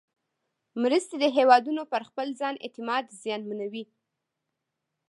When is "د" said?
1.21-1.25